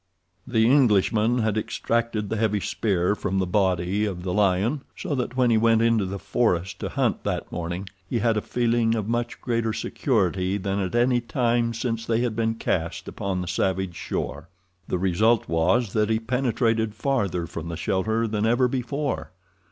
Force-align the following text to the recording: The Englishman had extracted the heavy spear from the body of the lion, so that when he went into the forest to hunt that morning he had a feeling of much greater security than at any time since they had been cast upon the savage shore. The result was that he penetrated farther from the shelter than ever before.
The 0.47 0.65
Englishman 0.65 1.37
had 1.43 1.59
extracted 1.59 2.27
the 2.29 2.35
heavy 2.35 2.59
spear 2.59 3.13
from 3.13 3.37
the 3.37 3.45
body 3.45 4.03
of 4.05 4.23
the 4.23 4.33
lion, 4.33 4.81
so 4.95 5.13
that 5.13 5.37
when 5.37 5.51
he 5.51 5.59
went 5.59 5.83
into 5.83 6.05
the 6.07 6.17
forest 6.17 6.79
to 6.79 6.89
hunt 6.89 7.23
that 7.23 7.51
morning 7.51 7.87
he 8.09 8.17
had 8.17 8.35
a 8.35 8.41
feeling 8.41 8.95
of 8.95 9.07
much 9.07 9.39
greater 9.41 9.73
security 9.73 10.57
than 10.57 10.79
at 10.79 10.95
any 10.95 11.21
time 11.21 11.71
since 11.71 12.03
they 12.07 12.21
had 12.21 12.35
been 12.35 12.55
cast 12.55 13.07
upon 13.07 13.41
the 13.41 13.47
savage 13.47 13.93
shore. 13.93 14.49
The 14.87 14.97
result 14.97 15.47
was 15.47 15.93
that 15.93 16.09
he 16.09 16.17
penetrated 16.19 16.95
farther 16.95 17.45
from 17.45 17.67
the 17.69 17.77
shelter 17.77 18.27
than 18.27 18.43
ever 18.47 18.67
before. 18.67 19.29